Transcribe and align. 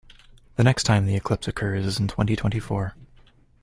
The 0.55 0.63
next 0.63 0.81
time 0.85 1.05
the 1.05 1.15
eclipse 1.15 1.47
occurs 1.47 1.85
is 1.85 1.99
in 1.99 2.07
twenty-twenty-four. 2.07 2.95